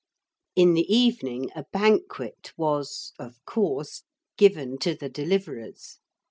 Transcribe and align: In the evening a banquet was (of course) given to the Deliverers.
In 0.55 0.73
the 0.73 0.91
evening 0.91 1.51
a 1.55 1.65
banquet 1.71 2.53
was 2.57 3.13
(of 3.19 3.39
course) 3.45 4.01
given 4.35 4.79
to 4.79 4.95
the 4.95 5.09
Deliverers. 5.09 5.99